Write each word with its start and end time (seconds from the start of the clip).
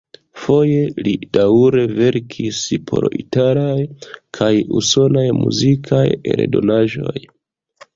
Foje 0.43 0.77
li 1.07 1.11
daŭre 1.37 1.83
verkis 1.99 2.63
por 2.89 3.07
italaj 3.21 3.77
kaj 4.41 4.51
usonaj 4.83 5.31
muzikaj 5.45 6.05
eldonaĵoj. 6.37 7.19